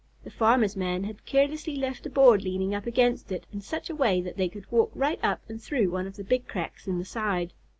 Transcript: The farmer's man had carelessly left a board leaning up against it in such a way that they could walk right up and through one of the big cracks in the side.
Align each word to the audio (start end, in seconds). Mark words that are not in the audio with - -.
The 0.23 0.31
farmer's 0.31 0.75
man 0.75 1.03
had 1.03 1.27
carelessly 1.27 1.75
left 1.75 2.07
a 2.07 2.09
board 2.09 2.41
leaning 2.41 2.73
up 2.73 2.87
against 2.87 3.31
it 3.31 3.45
in 3.53 3.61
such 3.61 3.87
a 3.87 3.93
way 3.95 4.19
that 4.19 4.35
they 4.35 4.49
could 4.49 4.65
walk 4.71 4.91
right 4.95 5.19
up 5.21 5.41
and 5.47 5.61
through 5.61 5.91
one 5.91 6.07
of 6.07 6.15
the 6.15 6.23
big 6.23 6.47
cracks 6.47 6.87
in 6.87 6.97
the 6.97 7.05
side. 7.05 7.53